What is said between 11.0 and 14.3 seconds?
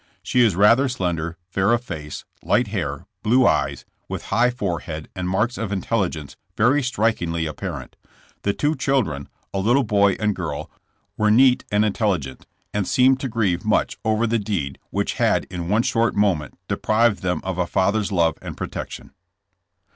were neat and intelligeijt, and seemed to grieve much over